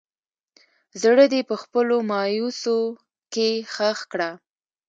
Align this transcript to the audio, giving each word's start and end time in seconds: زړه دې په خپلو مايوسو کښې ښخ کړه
زړه 1.01 1.25
دې 1.31 1.41
په 1.49 1.55
خپلو 1.61 1.95
مايوسو 2.11 2.77
کښې 3.33 3.49
ښخ 3.73 3.99
کړه 4.11 4.29